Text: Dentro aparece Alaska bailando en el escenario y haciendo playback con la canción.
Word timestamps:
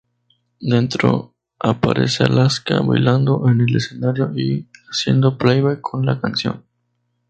Dentro 0.59 1.35
aparece 1.59 2.23
Alaska 2.23 2.79
bailando 2.79 3.47
en 3.47 3.61
el 3.61 3.75
escenario 3.75 4.31
y 4.35 4.67
haciendo 4.89 5.37
playback 5.37 5.81
con 5.81 6.07
la 6.07 6.19
canción. 6.19 6.65